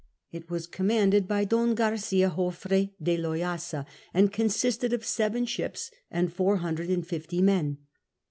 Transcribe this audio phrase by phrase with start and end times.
[0.31, 3.85] It was commanded by Don Garcia Jofre de Loyasa,
[4.15, 7.77] and con sisted of seven shi|3s and four hundred and fifty men.